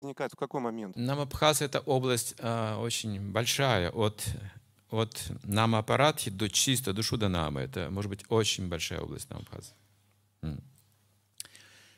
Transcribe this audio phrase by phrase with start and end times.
[0.00, 0.96] возникает в какой момент?
[0.96, 4.24] Намабхас— это область э, очень большая, от,
[4.90, 7.60] от намапаратхи до чисто до намы.
[7.60, 9.72] Это может быть очень большая область намабхаса.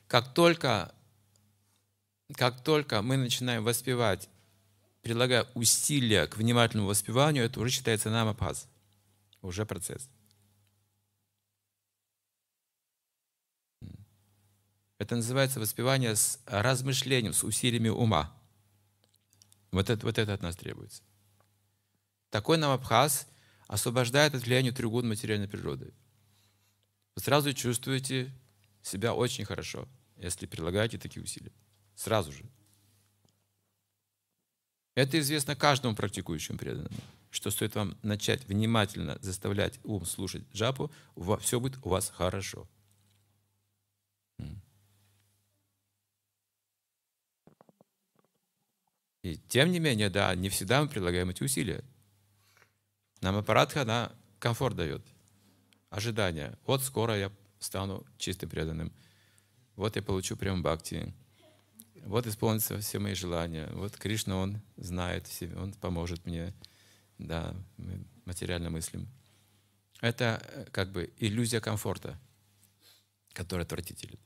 [0.06, 0.92] Как только,
[2.34, 4.28] как только мы начинаем воспевать,
[5.02, 8.68] прилагая усилия к внимательному воспеванию, это уже считается намабхас,
[9.40, 10.08] уже процесс.
[15.00, 18.36] Это называется воспевание с размышлением, с усилиями ума.
[19.70, 21.02] Вот это, вот это от нас требуется.
[22.28, 23.26] Такой нам Абхаз
[23.66, 25.94] освобождает от влияния треугодной материальной природы.
[27.16, 28.30] Вы сразу чувствуете
[28.82, 31.52] себя очень хорошо, если прилагаете такие усилия.
[31.94, 32.44] Сразу же.
[34.96, 40.92] Это известно каждому практикующему преданному, что стоит вам начать внимательно заставлять ум слушать джапу,
[41.40, 42.68] все будет у вас хорошо.
[49.22, 51.84] И тем не менее, да, не всегда мы прилагаем эти усилия.
[53.20, 55.02] Нам аппаратха, она комфорт дает,
[55.90, 56.56] ожидание.
[56.66, 58.92] Вот скоро я стану чистым преданным.
[59.76, 61.12] Вот я получу прям бхакти.
[62.06, 63.68] Вот исполнятся все мои желания.
[63.72, 66.54] Вот Кришна, Он знает, Он поможет мне.
[67.18, 69.06] Да, мы материально мыслим.
[70.00, 72.18] Это э, как бы иллюзия комфорта,
[73.34, 74.18] которая отвратительна.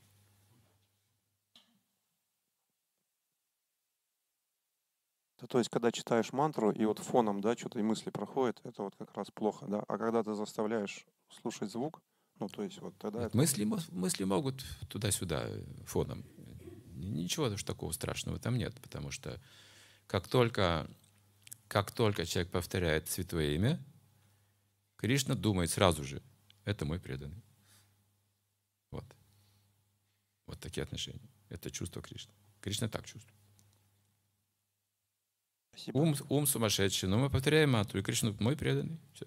[5.47, 8.95] То есть, когда читаешь мантру, и вот фоном, да, что-то и мысли проходят, это вот
[8.97, 9.83] как раз плохо, да.
[9.87, 12.01] А когда ты заставляешь слушать звук,
[12.39, 13.25] ну, то есть вот тогда...
[13.25, 13.37] Это...
[13.37, 16.25] Мысли, мысли могут туда-сюда э, фоном.
[16.93, 19.39] Ничего уж такого страшного там нет, потому что
[20.07, 20.89] как только,
[21.67, 23.79] как только человек повторяет святое имя,
[24.97, 26.21] Кришна думает сразу же,
[26.63, 27.43] это мой преданный.
[28.91, 29.05] Вот.
[30.45, 31.29] Вот такие отношения.
[31.49, 32.33] Это чувство Кришны.
[32.61, 33.35] Кришна так чувствует.
[35.75, 35.97] Спасибо.
[35.97, 37.09] Ум, ум сумасшедший.
[37.09, 38.97] Но мы повторяем мантру, и Кришна мой преданный.
[39.13, 39.25] Все.